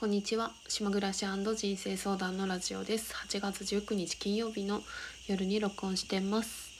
[0.00, 0.50] こんにちは。
[0.66, 3.12] 島暮らし人生相談のラジオです。
[3.12, 4.80] 8月19日金曜日の
[5.28, 6.70] 夜に録音してます。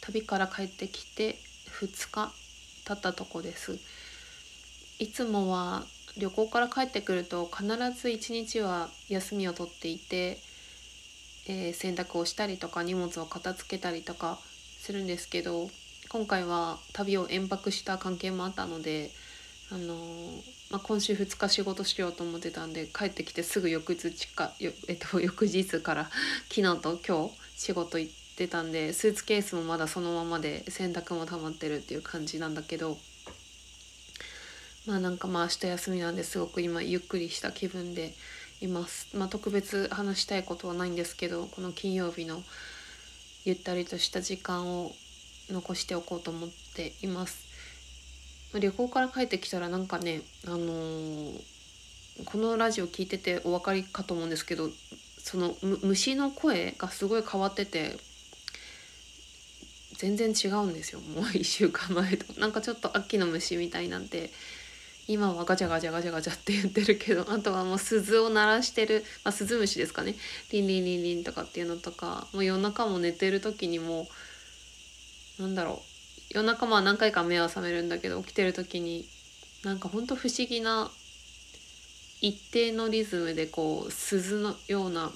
[0.00, 1.36] 旅から帰ってきて
[1.78, 2.32] 2日
[2.86, 3.78] 経ったとこです。
[4.98, 5.84] いつもは
[6.16, 10.38] 旅行から帰ってくると必ず1日は休みを取っていて、
[11.46, 14.38] えー、洗濯をしたりとか荷物を片付けたりとか
[14.78, 15.68] するんですけど
[16.08, 19.10] 今回は旅を延泊した関係もあったので
[19.70, 19.94] あの
[20.70, 26.10] まあ、今週2日仕事しようと思ってたんで帰ってきてすぐ翌日か えっと、翌日から
[26.52, 32.98] 昨日と今日仕事行ってたんでスーツケースもまだそのままで洗濯も溜まってるっていう感じなんだけど
[34.86, 38.14] まあなんかまあ明日休みなんですごく今ゆっくりした気分で
[38.60, 39.16] います。
[39.16, 42.42] まあ、特別話したいことはないんですけどこの金曜日の
[43.44, 44.94] ゆったりとした時間を
[45.50, 47.53] 残しておこうと思っています。
[48.60, 51.40] 旅行から帰ってきたらなんかねあのー、
[52.24, 54.70] このラジオ聞いててお分かりかと思うんですけど
[55.18, 57.96] その虫の声がすごい変わってて
[59.96, 61.00] 全然違うんですよ。
[61.00, 62.38] もう 1週間前と。
[62.40, 64.30] なんかちょっと秋の虫みたいなんて
[65.06, 70.14] 今はガチャガチャガチャガチャって言ってるけど あとはもう鈴を鳴らしてる、まあ、スズムシですかね。
[70.50, 74.08] リンリンリンリンとかっていうのとかもう夜中も寝てる時にも
[75.38, 75.93] なんだろう。
[76.34, 79.06] 夜中まあ何回か目は覚めるんだけど起きてる時に
[79.64, 80.90] なんかほんと不思議な
[82.20, 85.10] 一定のリズムでこう鈴のような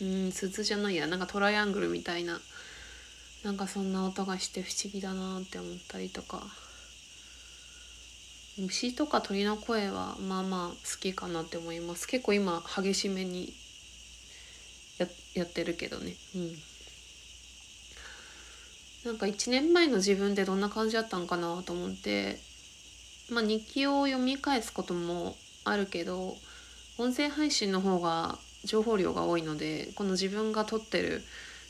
[0.00, 2.40] うん鈴じゃないやなんかトライアングルみたいな
[3.44, 6.42] なんかそんな音がして不思議だなって思ったりとか。
[8.56, 12.06] 虫とか鳥の声はまあまあ好きかなって思います。
[12.06, 13.52] 結構今激しめに
[14.98, 16.14] ややってるけどね。
[16.36, 16.56] うん。
[19.04, 22.38] なんか1年前の自分ってどんな感じだったんかなと思って
[23.30, 26.36] まあ日記を読み返すこともあるけど
[26.96, 31.22] 音声配信の方が情報量が多いのでこの自分が撮ってる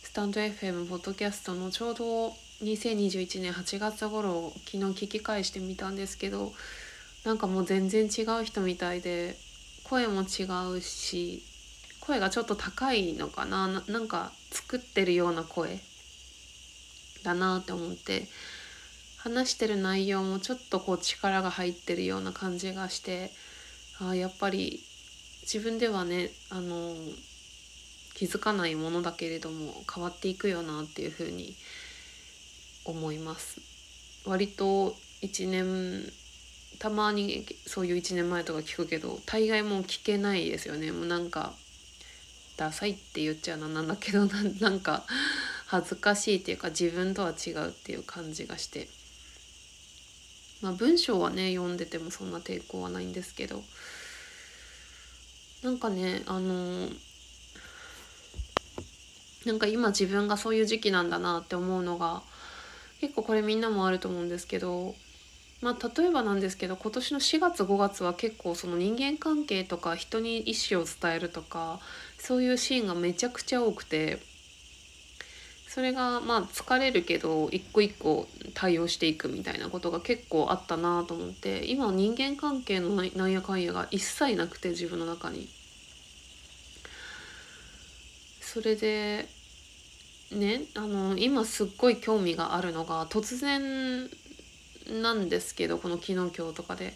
[0.02, 2.28] スタンド FM ポッドキャストのちょうど
[2.62, 6.52] 2021年8月頃昨日聞き返してみたんですけど
[7.24, 9.36] なんかもう全然違う人みたいで
[9.82, 11.42] 声も違うし
[12.00, 15.80] 声がちょっと高いのかななんか作ってるような声
[17.24, 18.28] だなって思って
[19.18, 23.30] 話してる内容もちょっとこう力が入ってるような感じがして
[24.00, 24.80] あやっぱり
[25.42, 26.94] 自分ではねあの
[28.14, 31.54] 気づかないものだけれども変わっていくよなっていうふうに
[32.84, 33.60] 思います。
[34.26, 36.12] 割と1年
[36.78, 41.52] たまにそういう1年前とか聞くけど大概もう聞けないですよねもうなんか
[42.56, 45.04] ダサいって言っちゃうのなんだけどなんか
[45.74, 48.88] 恥ずかしいっていうか自分とは違うっていう感じがして。
[50.62, 53.62] まあ文章はね読んでてもそんな抵抗はないんですけど。
[55.62, 56.88] なんかねあの
[59.46, 62.22] なんか今自分がそういう時期なんだなって思うのが
[63.00, 64.94] 結構これみんなもあると思うんですけど。
[65.60, 71.80] まあ例えばなんですけど今年の4月5月は結構その人間関係とか人に意思を伝えるとか
[72.18, 74.33] そういうシーンがめちゃくちゃ多くて。
[75.74, 85.48] それがまあ疲れるけど一個一個対応していくみたいなことが結構あったなと思って今人間関係のなんやかんやが一切なくて自分の中に。
[88.40, 89.26] それで
[90.30, 94.08] ねあの今すっごい興味があるのが突然
[95.02, 96.94] なんですけどこの昨日今日とかで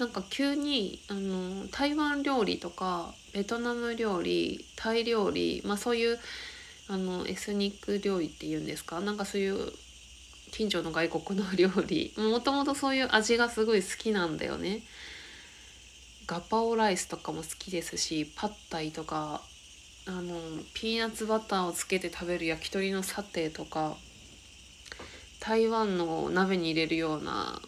[0.00, 6.18] なんか急にあの台湾料理とかベトナム料理タイ料理まあそういう
[6.88, 9.00] あのエスニック料理っていうんですか？
[9.00, 9.72] なんかそういう
[10.50, 12.14] 近所の外国の料理。
[12.18, 14.82] もともとそういう味がすごい好きなんだよね。
[16.26, 19.42] ガパオライスとかも好きですしパッタイとか
[20.06, 20.38] あの
[20.74, 23.96] ピーナッツバターをつけて食べる焼き鳥のサテとか
[25.40, 27.62] 台湾の鍋に入れるような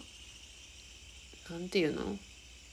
[1.50, 2.18] 何て言うの？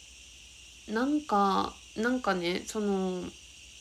[0.88, 0.94] う。
[0.94, 3.22] なんかなんかねその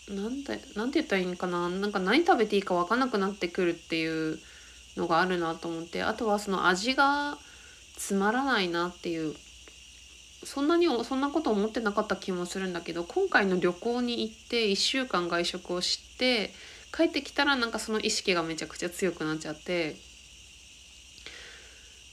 [0.09, 1.69] なんてなんて言ったらいいんかな？
[1.69, 4.39] なんか何食べていいか分かんなくなってくるっていう
[4.97, 7.37] のがあるなと思ってあとはその味が
[7.97, 9.35] つまらないなっていう
[10.45, 16.53] そんなにそんなこと思ってなかった気もするんだけど今回の旅行に行って1週間外食をして
[16.95, 19.97] 帰ってきたらなんかその意識がめちゃくちゃ強くなっちゃって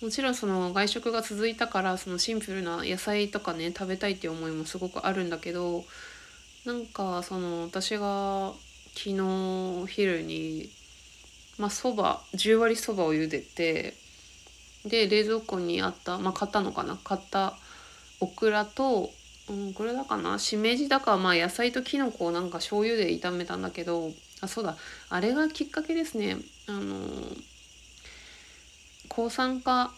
[0.04, 5.86] もちろんその外食が続いたからそのシンプルな野菜とかね食べたいっていう思いもすごくあるんだけど
[6.66, 8.52] なんかその私が
[8.96, 10.70] 昨日昼に
[11.58, 13.94] まあそば10割そばを茹でて
[14.86, 17.54] で冷蔵庫にあったまあ買ったのかな買った
[18.20, 19.10] オクラと、
[19.50, 24.12] うん、これだかなしめじだかまあ野菜ときのこをなんか醤油で炒めたんだけど
[24.42, 24.76] あそうだ
[25.10, 26.36] あれがきっかけですね。
[26.68, 26.98] あの
[29.15, 29.92] 抗酸化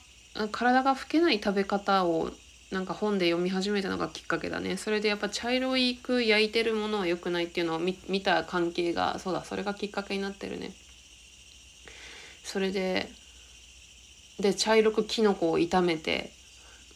[0.51, 2.31] 体が老けない食べ方を
[2.71, 10.73] なんか本で読み始めたのがきっかけだねそれでやっぱ茶色いく焼いてるものは良くないっていうのを見た関係がそうだそれがきっかけになってるね
[12.44, 13.09] それで
[14.39, 16.31] で茶色くきのこを炒めて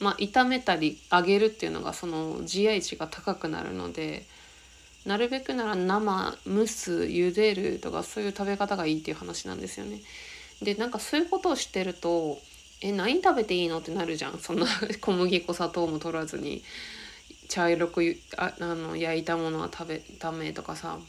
[0.01, 4.25] まあ炒めたり揚げるっていうのがその GI 値が高くなるので
[5.06, 10.00] なるべくなら生蒸す茹でるとかそういう食べ方がいいっていう話なんですよね。
[10.62, 12.40] でなんかそういうことをしてると
[12.82, 14.40] え何食べていいのってなるじゃん。
[14.40, 14.66] そんな
[15.02, 16.64] 小麦粉砂糖も取らずに。
[17.50, 21.00] 茶色くああの焼いたものは食べダメとかさ。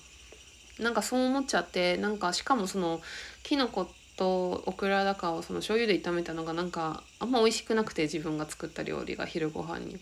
[0.79, 3.03] なんかそう思っちゃってなんかしかもその
[3.43, 10.01] きのことオクラだかをその醤油で炒めたのがなんかあんま美味しくなくて自分が作った料理が昼ご飯に。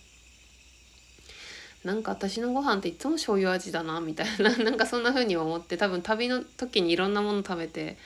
[1.85, 4.55] なんか私のご飯っていつも醤油味だなみたいな。
[4.59, 7.99] なんかそんな風に思って多分旅の時にいろんなもの食べて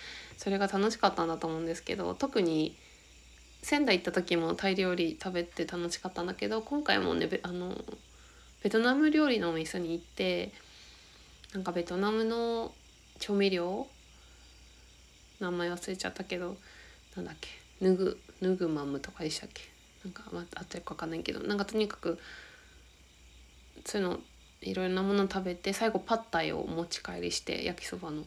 [0.43, 2.77] それが楽しかったんだと思うんですけど特に
[3.63, 7.77] 仙台行った時もタイ料理食べて楽しかったんだけど今回もねあの
[8.65, 10.51] ベトナム料理のお店に行って
[11.55, 12.73] なんかベトナムの
[13.21, 13.87] 調味料
[15.39, 16.57] 名前忘れちゃったけど
[17.15, 17.49] なんだっけ
[17.81, 19.63] ヌグヌグマムとかでしたっけ？
[20.05, 22.19] なんか、まあ、あとよくわかんないけどなんかとにかく
[23.85, 24.19] そういうの
[24.61, 28.25] いろんなもの食べて最後パッタイを持ち帰りして焼きそばの。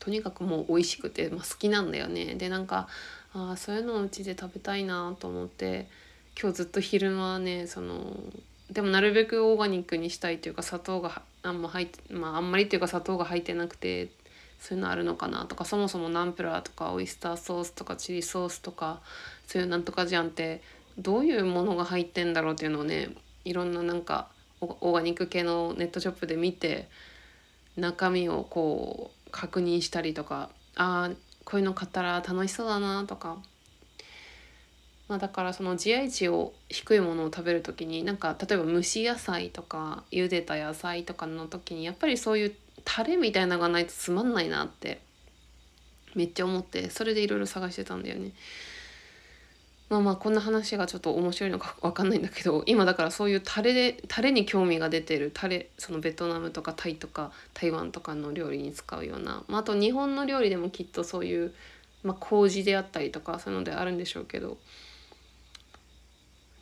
[0.00, 2.34] とにかくもう美味しくて、まあ、好きなんだよね。
[2.34, 2.88] でなんか
[3.32, 5.86] あそういうのをうちで食べたいなと思って
[6.40, 8.16] 今日ずっと昼間はねその
[8.70, 14.08] でもなるべくオーガニックにしたいというか砂糖があんま入ってまああんまりっていうか砂糖が入ってなくて
[14.58, 19.00] そういうのあるのかなとかそもそもナンプラーとかオイスターソースとかチリソースとか
[19.46, 20.62] そういうなんとかじゃんって
[20.98, 23.10] どういうものが入ってんだろうっていうのをね
[23.44, 24.28] いろんななんか
[24.60, 26.88] オーガニック系のネットショップで見て
[27.76, 33.38] 中身をこう確認したりとかああこういうの買ったら楽しそうだなとか、
[35.08, 45.00] まあ、だからその GI 値を低いものを食べる時になんか例えば蒸し野菜とか茹でた野菜とかの時にやっぱりそういうタレみたいなのがないとつまんないなって
[46.14, 48.32] めっちゃ思ってそれでいろいろ探してたんだよね。
[49.90, 61.52] まあまあこんな話がちょっと面白いのか分かんないんだけど今だからそういうタレでタレに興味が出てるタレそのベトナムとかタイとか台湾とかの料理に使うような、まあ、あと日本の料理でもきっとそういう、
[62.04, 64.58] まあ、麹であったりとかそういうのであるんでしょうけど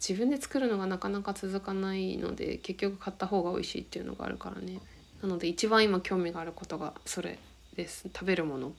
[0.01, 4.79] 自分で作るのがなかなか続かないので結局買った方が美味しいっていうのがあるからね
[5.23, 7.39] なので一番今興味があることがそれ
[7.77, 8.73] です食べるもの。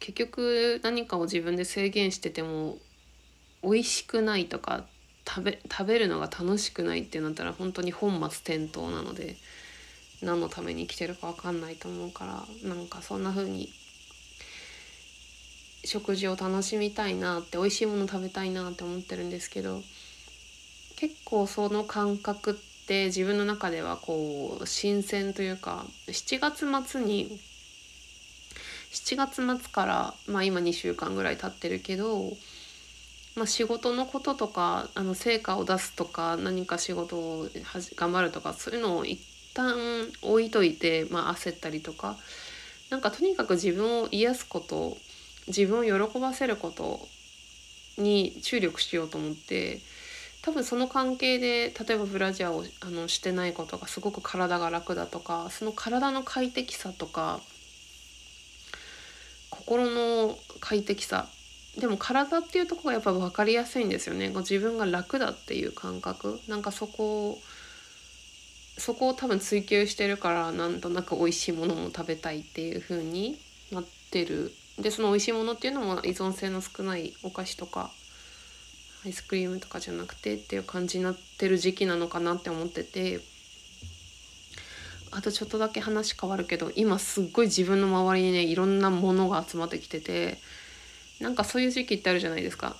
[0.00, 2.78] 結局何かを自分で制限してても
[3.62, 4.84] 美味しくないとか
[5.28, 9.36] 食べ食べるのが楽しくないってなったら本当に本末転倒なので
[10.22, 13.68] 何のために生きてるか分かんないと思うからなんかそんな風に
[15.84, 19.80] 食事を楽しみたいなって美味しいもの食べたいなって思ってるんですけど
[20.96, 22.54] 結構その感覚っ
[22.86, 27.40] て自分の中ではこう新鮮というか7月末に
[28.90, 32.32] 7月末から、まあ、今2週間ぐらい経ってるけど、
[33.36, 37.48] まあ、仕事のこととかあの成果を出すとか何か仕事を
[37.96, 39.20] 頑張るとかそういうのを一
[39.54, 39.76] 旦
[40.22, 42.16] 置いといて、まあ、焦ったりとか
[42.90, 44.96] なんかとにかく自分を癒すこと
[45.46, 47.00] 自分を喜ばせること
[47.96, 49.80] に注力しようと思って
[50.42, 57.40] 多分その関係で例えばブラジャーをあのしてないことがすごく体が楽だとかその体の快適さとか
[59.70, 61.28] 心の快適さ。
[61.78, 64.28] でも体っていうとこがやっぱ分かりやすいんですよね。
[64.30, 66.40] 自分が楽だっていう感覚。
[66.48, 67.38] なんかそこを
[68.76, 73.38] そこを多分追求してるからなんとなく美味しいものも食べたいっていう風に
[73.70, 74.52] なってる。
[74.80, 77.92] でその美味しいものっていうのも依存性の少ないお菓子とか
[79.06, 83.20] アイスクリームとかじゃなくてっていう感じになってる時期なのかなって思ってて。
[85.12, 90.38] あとちょっとだけ話変わるけど今すっごい自分の周りにねいろんなものが集まってきてて
[91.20, 92.76] なんかそういう時期ってあるじゃないですか。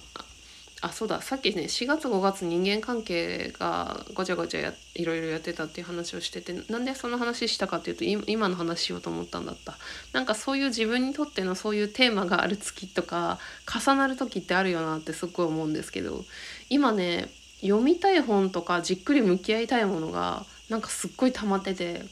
[0.82, 9.76] あそうださっきね4月5月人間関係がごちゃごちゃやいろいろやってたっていう話をしててなんでその話したかっていうと今の話しようと思ったんだった。
[10.14, 13.38] なんかそういう自分にとってのそういうテーマがある月とか
[13.70, 16.24] 重なる時ってあるよなってすっごい思うんですけど
[16.70, 17.28] 今ね
[17.60, 22.04] 読みたい本とかじっくり向き合いたいものがなんかすっごい溜まってて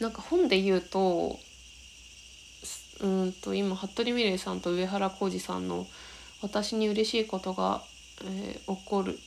[0.00, 1.38] なんか本で言うと
[3.00, 5.86] うんと今服部美玲さんと上原浩二さんの
[6.42, 7.82] 「私に嬉しいことが、
[8.24, 9.18] えー、起こる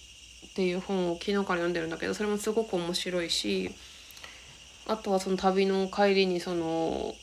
[0.50, 3.72] っていう本を昨日から読んでるんだけどそれもすごく面白いし
[4.88, 7.16] あとはその旅の帰りにその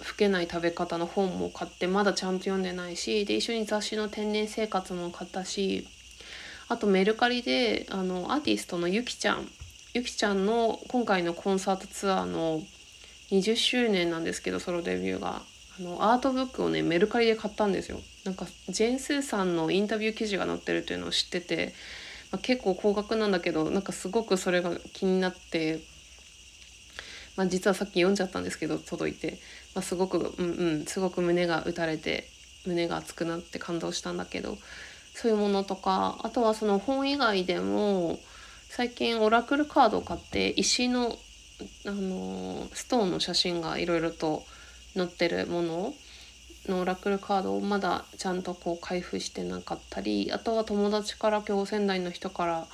[0.00, 5.86] 老けない食べ方の本も買ってまだちゃんと読んでないしで一緒に雑誌の天然生活も買ったし
[6.68, 9.48] あとメルカリであのアーティストのゆきちゃん
[9.94, 12.62] ゆきちゃんの今回のコンサートツアーの
[13.32, 15.42] 20周年なんですけどソロデビューが。
[15.78, 17.98] あのアートブックをねメルカリで買ったんですよ。
[18.24, 21.72] なんかジェーン・スーさんのインタビュー記事が載ってるっていうのを知ってて、
[22.30, 25.80] まあ、結構高額なんだけどなんかすごくそれが気になって、
[27.36, 29.38] まあ、実はさっき読んじゃったんですけど届いて、
[29.74, 32.28] まあ、すごくうんうんすごく胸が打たれて
[32.66, 34.58] 胸が熱くなって感動したんだけど
[35.14, 38.18] そういうものとかあとはその本以外でも
[38.68, 41.16] 最近オラクルカードを買って石の
[41.86, 44.44] あのストーンの写真がいろいろと
[44.94, 45.94] 載ってるもの
[46.66, 52.66] のオラクルカードをまだちゃんとこう開封してなかったりあとは友達から今日仙台の人から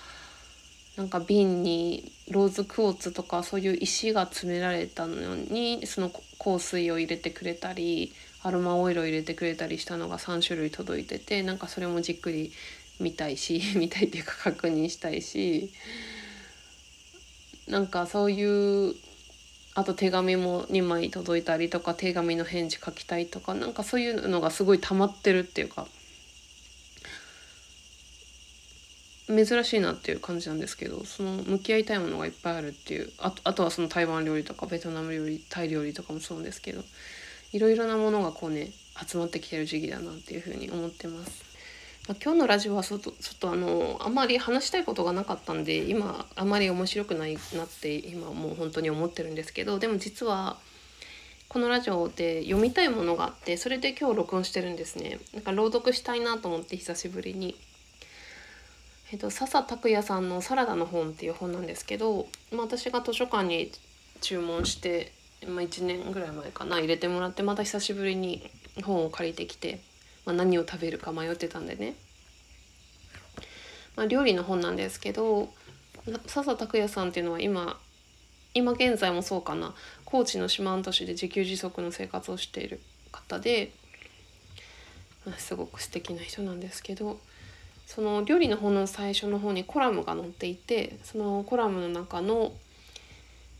[0.96, 12.52] なんか瓶にローズクォーツとかそういう石が詰められたのにその香水を入れてくれたりアロマオイルを入れてくれたりしたのが3種類届いててなんかそれもじっくり
[13.00, 15.72] 見たいし 見たいっていうか確認したいし。
[17.68, 18.94] なんかそういう
[19.74, 25.86] あと手紙も2枚届いたりとか手紙の返事書きたいとかなんかそういうのがすごい溜まってるっていうか
[29.28, 36.82] 珍しいなっていう感じなんですけどその向き合いたいものがいっぱいあるっていうああとはその台湾料理とかベトナム料理タイ料理とかもそうですけど
[37.52, 38.70] いろいろなものがこうね
[39.06, 41.47] 集まってきてる時期だなっていうふうに思ってます。
[42.08, 50.56] ま、今日のラジオはちょっとちょっとあのあんまり話したいことがなかったんで今あまり面白くないなって今もう本当に思ってるんですけどでも実は
[51.48, 55.18] このラジオで読みたいものがあってそれで今日録音してるんですね。
[55.32, 57.56] なんか朗読したいなと思って久しぶりに。
[59.10, 63.72] えっと、笹拓也さんの「サラダの本」っていう本なんですけど、まあ、私が図書館に
[64.20, 65.12] 注文して、
[65.46, 68.50] まあ、1年ぐらい前かな入れてもらってまた久しぶりに
[68.84, 69.80] 本を借りてきて
[70.28, 71.94] まあ、何を食べるか迷ってたんでね、
[73.96, 75.48] まあ、料理の本なんですけど
[76.26, 77.78] 笹拓也さんっていうのは今
[78.52, 79.74] 今現在もそうかな。
[80.04, 82.80] 高知の四万十市で自給自足の生活をしている
[83.10, 83.72] 方で、
[85.38, 87.18] すごく素敵な人なんですけど
[87.86, 92.52] その料理の本の最初の方にコラムが載っていてそのコラムの中の、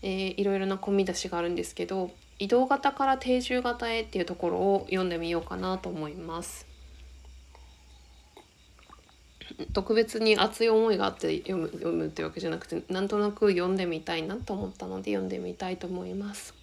[0.03, 6.67] えー、いろいろな込み出しがあるんですけど移動型から定住型へっていうところを読んでみようかなと思います。
[9.73, 16.55] 特別に熱い思いがあって読む読むってわけじゃなくてなんとなく読んでみたいなと思ったので読んでみたいと思います。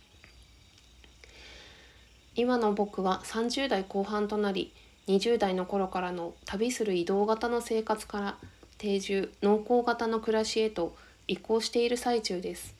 [2.36, 4.74] 今の僕は30代後半となり
[5.08, 8.38] 20代の頃からの旅する移動型の生活から
[8.77, 10.96] 定住農耕型の暮らしへと
[11.27, 12.75] 移行している最中です。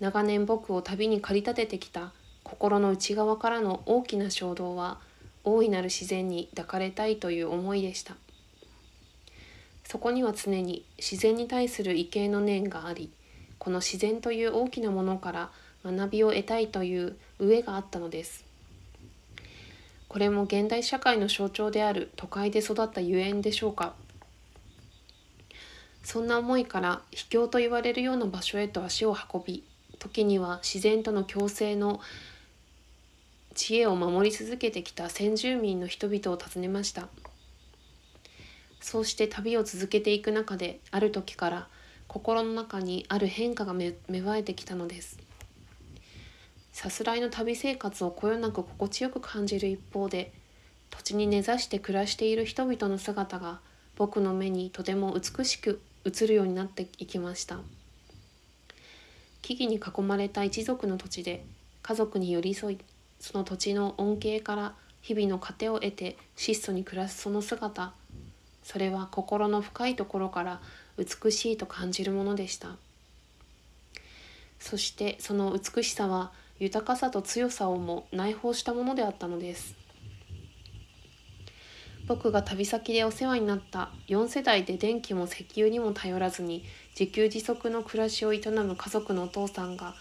[0.00, 4.98] 長年僕を旅に駆り立ててきた心の内側からの大きな衝動は
[5.44, 8.16] 大いなる自然に抱かれたいという思いでした。
[9.84, 13.10] そこには常に自然に対する畏敬の念があり
[13.58, 15.50] この自然という大きなものから
[15.84, 18.44] 学びを得たいという飢えがあったのです。
[20.08, 23.94] これも現代社会の象徴である都会で育ったゆえんでしょうか。
[26.02, 29.62] そんな思いから秘境と言われるような場所へと足を運び
[30.00, 32.00] 時には自然との共生の
[33.54, 37.08] 知恵を守り続けてきた先住民の人々を訪ねました。
[38.80, 41.68] そうして旅を続けていく中である時から
[42.08, 45.18] 心の中にある変化が芽生えてきたのです。
[46.72, 50.32] さすらいの旅生活をこよなく心地よく感じる一方で
[50.88, 53.60] 土地に根ざして暮らしている人々の姿が
[53.96, 57.58] 僕の目にとても美しく映るようになっていきました。
[59.42, 61.44] 木々に囲まれた一族の土地で
[61.82, 62.78] 家族に寄り添い
[63.20, 67.92] その土地の恩恵から日々の糧を得て質素に暮らすその姿。
[68.62, 70.60] それは心の深いところから
[70.96, 72.76] 美しいと感じるものでした。
[74.58, 79.79] そしてその美しさは豊かさと強さをも内包したものであったのです。
[82.10, 86.64] 僕が旅先でお世話になった4世代で電気も石油にも頼らずに
[86.98, 89.94] 自給自足の暮らしを営む家族のお父さんが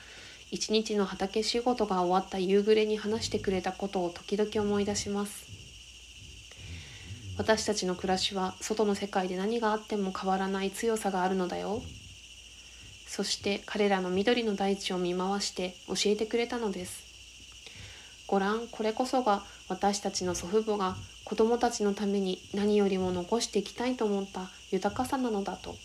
[0.50, 5.46] 一日の畑仕事が終わった夕暮れに話してくれたことを時々思い出します。
[7.38, 11.80] 私たちの暮らしは外の世界で何があっても変わらない強さがあるのだよ。
[13.06, 17.04] そして彼らの緑の大地を見回して教えてくれたのです。
[18.26, 20.96] ご覧これこそが私たちの祖父母が
[21.30, 25.76] 子供たちのために何よりも残していきたいと思った豊かさなのだと。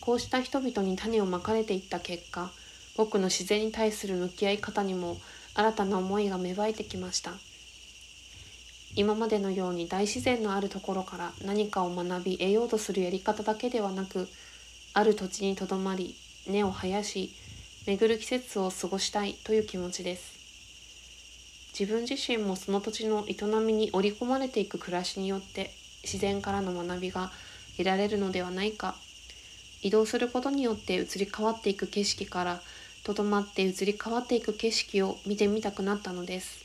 [0.00, 2.50] こうした人々に種をまかれていった結果
[2.96, 5.16] 僕の自然に対する向き合い方にも
[5.54, 7.30] 新たな思いが芽生えてきました。
[8.96, 14.26] 今までのように大自然のあるところから何かを学び得ようとするやり方だけではなく
[14.92, 16.16] ある土地にとどまり
[16.48, 17.30] 根を生やし
[17.86, 20.33] 巡る季節を過ごしたいという気持ちです。
[21.78, 27.32] 自分自身もその土地の営みに織り込まれていく暮らしによって自然からの学びが
[27.76, 28.94] 得られるのではないか
[29.82, 32.60] 移動することによって移り変わっていく景色から
[33.02, 36.64] とどまって移り変わっていく景色を見てみたくなったのです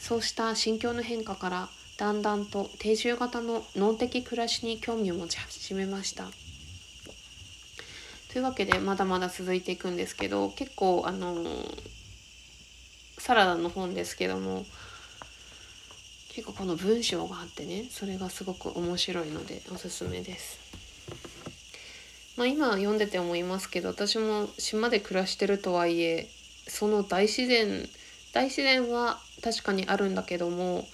[0.00, 1.68] そうした心境の変化から
[2.00, 6.24] だんだんと定住型の脳的暮らしに興味を持ち始めました。
[8.32, 11.34] というわけでまだまだ続いていくんですけど結構あの
[13.20, 14.64] サラダの本ですけども
[16.30, 20.58] 結構この文章があってねそれがすごく面白いのでおすすめです。
[22.38, 26.28] まあ、今読んでて思いますけど私も島で暮らしてるとはいえ
[26.66, 27.86] その大自然
[28.32, 30.88] 大自然は確かにあるんだけども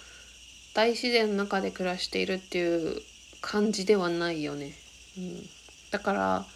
[0.74, 3.00] 大自然の中で暮らしているっていう
[3.40, 4.72] 感じではないよね。
[5.16, 5.48] うん、
[5.92, 6.46] だから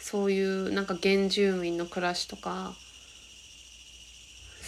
[0.00, 2.74] そういうなんか原住民の暮らしとか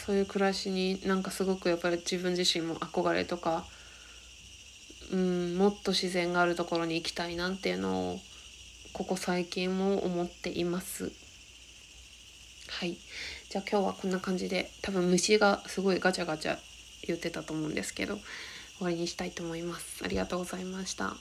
[0.06, 3.64] そういう暮らしになんかすごくやっぱり自分自身も憧れとか、
[5.10, 8.20] うん、もっと自然があるところに行きたいなっていうのを
[8.92, 11.10] ここ最近も思っています。
[12.68, 12.96] はい
[13.48, 16.58] じゃあ今日はこんな感じで多分虫がすごいガチャガチャ
[17.02, 18.16] 言ってたと思うんですけど
[18.78, 20.04] 終わりにしたいと思います。
[20.04, 21.16] ありがとうございました。